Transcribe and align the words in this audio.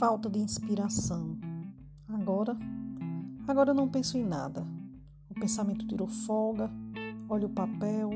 falta 0.00 0.30
de 0.30 0.38
inspiração. 0.38 1.36
Agora, 2.08 2.56
agora 3.46 3.72
eu 3.72 3.74
não 3.74 3.86
penso 3.86 4.16
em 4.16 4.24
nada. 4.24 4.66
O 5.28 5.34
pensamento 5.34 5.86
tirou 5.86 6.08
folga, 6.08 6.70
olha 7.28 7.44
o 7.44 7.50
papel, 7.50 8.12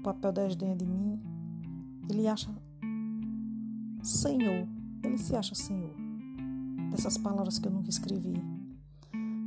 o 0.00 0.02
papel 0.02 0.32
desdenha 0.32 0.74
de 0.74 0.84
mim. 0.84 1.22
Ele 2.10 2.26
acha 2.26 2.50
Senhor, 4.02 4.66
ele 5.04 5.16
se 5.16 5.36
acha 5.36 5.54
Senhor. 5.54 5.94
Dessas 6.90 7.16
palavras 7.16 7.60
que 7.60 7.68
eu 7.68 7.72
nunca 7.72 7.90
escrevi. 7.90 8.34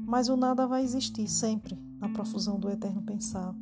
Mas 0.08 0.30
o 0.30 0.38
nada 0.38 0.66
vai 0.66 0.86
existir 0.86 1.28
sempre 1.28 1.78
na 2.00 2.08
profusão 2.08 2.58
do 2.58 2.70
eterno 2.70 3.02
pensar. 3.02 3.54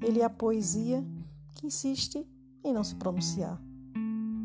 Ele 0.00 0.20
é 0.20 0.24
a 0.24 0.30
poesia 0.30 1.04
que 1.56 1.66
insiste 1.66 2.26
em 2.64 2.72
não 2.72 2.82
se 2.82 2.94
pronunciar. 2.94 3.60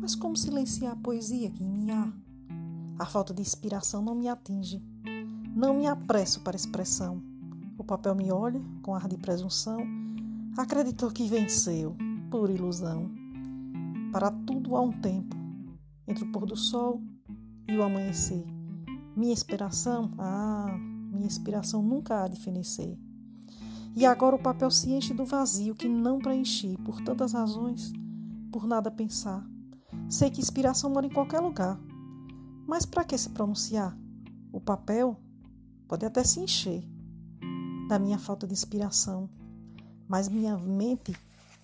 Mas 0.02 0.14
como 0.14 0.36
silenciar 0.36 0.92
a 0.92 0.96
poesia 0.96 1.50
que 1.50 1.64
em 1.64 1.70
mim 1.70 1.90
há? 1.90 2.23
A 2.98 3.06
falta 3.06 3.34
de 3.34 3.42
inspiração 3.42 4.02
não 4.02 4.14
me 4.14 4.28
atinge. 4.28 4.80
Não 5.54 5.74
me 5.74 5.86
apresso 5.86 6.40
para 6.40 6.56
expressão. 6.56 7.20
O 7.76 7.82
papel 7.82 8.14
me 8.14 8.30
olha 8.30 8.60
com 8.82 8.94
ar 8.94 9.08
de 9.08 9.16
presunção. 9.16 9.78
Acreditou 10.56 11.10
que 11.10 11.28
venceu, 11.28 11.96
por 12.30 12.50
ilusão. 12.50 13.10
Para 14.12 14.30
tudo 14.30 14.76
há 14.76 14.80
um 14.80 14.92
tempo, 14.92 15.36
entre 16.06 16.24
o 16.24 16.30
pôr 16.30 16.46
do 16.46 16.56
sol 16.56 17.02
e 17.68 17.76
o 17.76 17.82
amanhecer. 17.82 18.44
Minha 19.16 19.32
inspiração, 19.32 20.12
ah, 20.16 20.76
minha 21.12 21.26
inspiração 21.26 21.82
nunca 21.82 22.22
há 22.22 22.28
de 22.28 22.38
fenecer. 22.40 22.96
E 23.96 24.06
agora 24.06 24.36
o 24.36 24.42
papel 24.42 24.70
se 24.70 24.92
enche 24.92 25.12
do 25.12 25.24
vazio 25.24 25.74
que 25.74 25.88
não 25.88 26.20
preenchi 26.20 26.76
por 26.84 27.00
tantas 27.00 27.32
razões, 27.32 27.92
por 28.52 28.66
nada 28.66 28.90
pensar. 28.90 29.44
Sei 30.08 30.30
que 30.30 30.40
inspiração 30.40 30.90
mora 30.90 31.06
em 31.06 31.10
qualquer 31.10 31.40
lugar, 31.40 31.80
mas 32.74 32.84
para 32.84 33.04
que 33.04 33.16
se 33.16 33.30
pronunciar? 33.30 33.96
O 34.52 34.60
papel 34.60 35.16
pode 35.86 36.04
até 36.04 36.24
se 36.24 36.40
encher 36.40 36.82
da 37.88 38.00
minha 38.00 38.18
falta 38.18 38.48
de 38.48 38.52
inspiração, 38.52 39.30
mas 40.08 40.28
minha 40.28 40.58
mente 40.58 41.14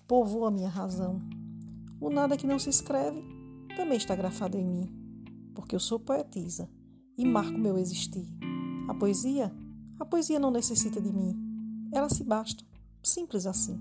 povoa 0.07 0.49
minha 0.49 0.69
razão. 0.69 1.21
O 1.99 2.09
nada 2.09 2.37
que 2.37 2.47
não 2.47 2.57
se 2.57 2.69
escreve 2.69 3.21
também 3.75 3.97
está 3.97 4.15
grafado 4.15 4.57
em 4.57 4.65
mim, 4.65 4.89
porque 5.53 5.75
eu 5.75 5.81
sou 5.81 5.99
poetisa 5.99 6.69
e 7.17 7.25
marco 7.25 7.57
meu 7.57 7.77
existir. 7.77 8.25
A 8.87 8.93
poesia, 8.93 9.53
a 9.99 10.05
poesia 10.05 10.39
não 10.39 10.49
necessita 10.49 11.01
de 11.01 11.11
mim, 11.11 11.89
ela 11.91 12.07
se 12.07 12.23
basta, 12.23 12.63
simples 13.03 13.45
assim. 13.45 13.77